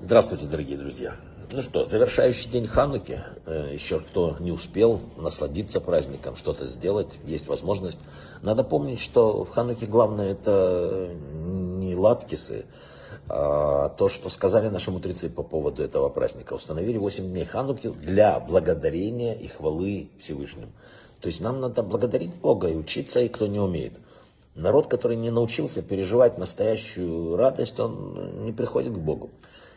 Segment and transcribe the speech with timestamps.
[0.00, 1.16] Здравствуйте, дорогие друзья.
[1.50, 3.20] Ну что, завершающий день Хануки.
[3.46, 7.98] Э, Еще кто не успел насладиться праздником, что-то сделать, есть возможность.
[8.42, 12.66] Надо помнить, что в Хануке главное это не латкисы,
[13.28, 16.52] а то, что сказали наши мудрецы по поводу этого праздника.
[16.52, 20.68] Установили 8 дней Хануки для благодарения и хвалы Всевышним.
[21.20, 23.94] То есть нам надо благодарить Бога и учиться, и кто не умеет.
[24.56, 29.30] Народ, который не научился переживать настоящую радость, он не приходит к Богу.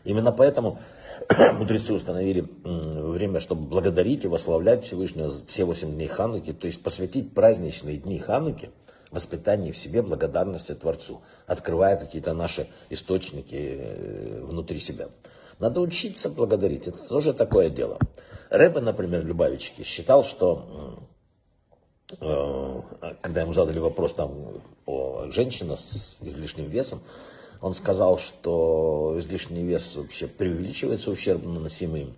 [0.05, 0.79] Именно поэтому
[1.53, 7.33] мудрецы установили время, чтобы благодарить и восславлять Всевышнего все восемь дней Хануки, то есть посвятить
[7.33, 8.71] праздничные дни Хануки
[9.11, 15.09] воспитанию в себе благодарности Творцу, открывая какие-то наши источники э, внутри себя.
[15.59, 17.99] Надо учиться благодарить, это тоже такое дело.
[18.49, 20.99] Рэбе, например, Любавички считал, что
[22.17, 24.33] когда ему задали вопрос там
[24.85, 27.01] о женщине с излишним весом,
[27.61, 32.15] он сказал, что излишний вес вообще преувеличивается, ущерб наносимый им.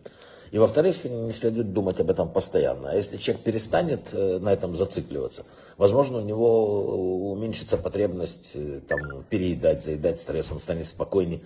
[0.52, 2.92] И во-вторых, не следует думать об этом постоянно.
[2.92, 5.46] А если человек перестанет э, на этом зацикливаться,
[5.78, 11.40] возможно, у него уменьшится потребность э, там, переедать, заедать стресс, он станет спокойнее.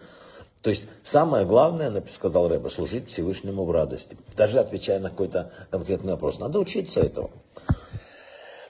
[0.64, 4.17] То есть самое главное, сказал Рэба, служить Всевышнему в радости.
[4.36, 6.39] Даже отвечая на какой-то конкретный вопрос.
[6.39, 7.30] Надо учиться этому.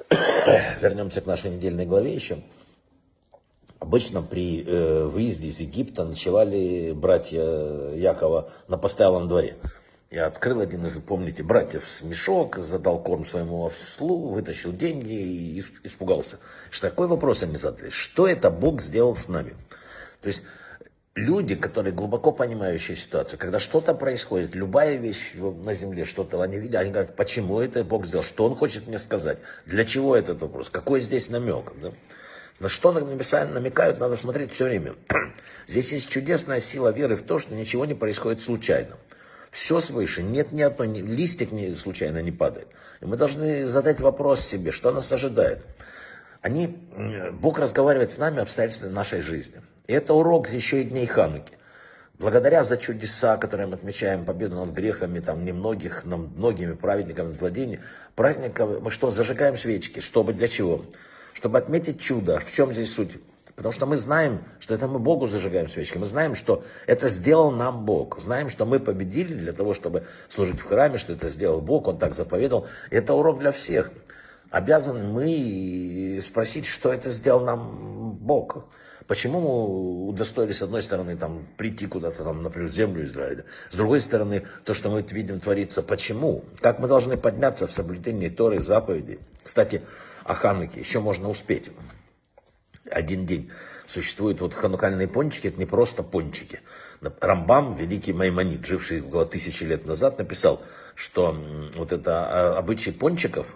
[0.81, 2.44] Вернемся к нашей недельной главе еще.
[3.80, 9.58] Обычно при э, выезде из Египта ночевали братья Якова на постоялом дворе.
[10.11, 15.64] Я открыл один из, помните, братьев с мешок, задал корм своему ослу, вытащил деньги и
[15.83, 16.39] испугался.
[16.70, 17.89] Что такой вопрос они задали.
[17.89, 19.56] Что это Бог сделал с нами?
[20.22, 20.44] То есть
[21.16, 26.81] люди, которые глубоко понимающие ситуацию, когда что-то происходит, любая вещь на земле, что-то они видят,
[26.81, 30.69] они говорят, почему это Бог сделал, что Он хочет мне сказать, для чего этот вопрос,
[30.69, 31.71] какой здесь намек.
[31.80, 31.93] Да?
[32.59, 34.95] На что намекают, надо смотреть все время.
[35.67, 38.95] Здесь есть чудесная сила веры в то, что ничего не происходит случайно.
[39.52, 42.70] Все свыше, нет ни одной, ни, листик не, случайно не падает.
[43.02, 45.65] И мы должны задать вопрос себе, что нас ожидает.
[46.42, 46.67] Они,
[47.33, 49.61] Бог разговаривает с нами обстоятельствами нашей жизни.
[49.87, 51.53] И это урок еще и дней Хануки.
[52.17, 57.81] Благодаря за чудеса, которые мы отмечаем, победу над грехами, там, немногих, нам, многими праведниками, злодеями,
[58.15, 60.85] праздника мы что, зажигаем свечки, чтобы для чего?
[61.35, 62.39] чтобы отметить чудо.
[62.39, 63.19] В чем здесь суть?
[63.55, 65.97] Потому что мы знаем, что это мы Богу зажигаем свечки.
[65.97, 68.19] Мы знаем, что это сделал нам Бог.
[68.19, 71.97] Знаем, что мы победили для того, чтобы служить в храме, что это сделал Бог, Он
[71.97, 72.67] так заповедал.
[72.89, 73.91] Это урок для всех.
[74.49, 77.95] Обязаны мы спросить, что это сделал нам
[78.25, 78.65] Бог.
[79.08, 83.45] Почему мы удостоились, с одной стороны, там, прийти куда-то, там, например, в землю Израиля.
[83.69, 86.43] С другой стороны, то, что мы видим творится, почему?
[86.59, 89.19] Как мы должны подняться в соблюдении Торы, заповедей.
[89.43, 89.83] Кстати,
[90.23, 91.69] о Хануке еще можно успеть.
[92.89, 93.52] Один день.
[93.85, 96.61] Существуют вот ханукальные пончики, это не просто пончики.
[97.21, 100.64] Рамбам, великий Маймонид, живший около тысячи лет назад, написал,
[100.95, 101.35] что
[101.75, 103.55] вот это а, обычай пончиков,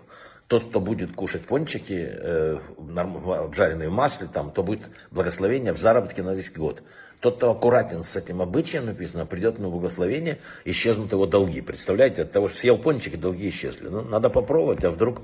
[0.50, 6.24] тот, кто будет кушать пончики, э, обжаренные в масле, там, то будет благословение в заработке
[6.24, 6.82] на весь год.
[7.20, 11.62] Тот, кто аккуратен с этим обычаем, написано, придет на благословение, исчезнут его долги.
[11.62, 13.90] Представляете, от того, что съел пончики, долги исчезли.
[13.90, 15.22] Ну, надо попробовать, а вдруг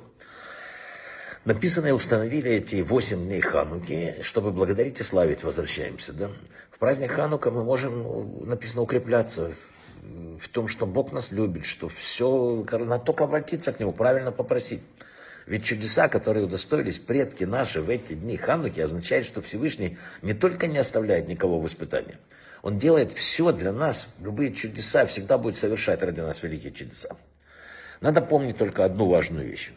[1.44, 6.12] Написано, установили эти восемь дней Хануки, чтобы благодарить и славить возвращаемся.
[6.12, 6.32] Да?
[6.72, 9.54] В праздник Ханука мы можем, написано, укрепляться
[10.40, 14.82] в том, что Бог нас любит, что все, надо только обратиться к Нему, правильно попросить.
[15.46, 20.68] Ведь чудеса, которые удостоились предки наши в эти дни Хануки, означает, что Всевышний не только
[20.68, 22.18] не оставляет никого в испытании,
[22.64, 27.10] Он делает все для нас, любые чудеса, всегда будет совершать ради нас великие чудеса.
[28.02, 29.72] Надо помнить только одну важную вещь.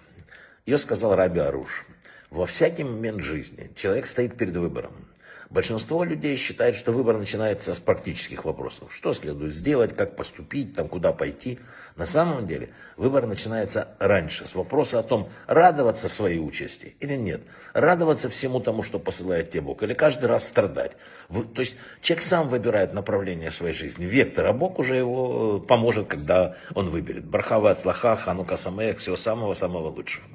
[0.64, 1.86] Ее сказал Раби Аруш.
[2.30, 4.92] Во всякий момент жизни человек стоит перед выбором.
[5.50, 8.92] Большинство людей считает, что выбор начинается с практических вопросов.
[8.92, 11.58] Что следует сделать, как поступить, там, куда пойти.
[11.96, 17.42] На самом деле выбор начинается раньше, с вопроса о том, радоваться своей участи или нет.
[17.72, 20.96] Радоваться всему тому, что посылает тебе Бог, или каждый раз страдать.
[21.28, 26.56] То есть человек сам выбирает направление своей жизни, вектор, а Бог уже его поможет, когда
[26.74, 27.24] он выберет.
[27.24, 30.26] Бархава от слаха, ханука самех, всего самого-самого лучшего.